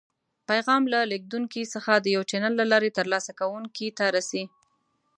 پیغام 0.49 0.83
له 0.93 0.99
لیږدونکي 1.11 1.61
څخه 1.73 1.93
د 1.97 2.05
یو 2.15 2.23
چینل 2.29 2.53
له 2.57 2.65
لارې 2.71 2.89
تر 2.97 3.05
لاسه 3.13 3.31
کوونکي 3.39 3.87
ته 3.97 4.05
رسي. 4.15 4.43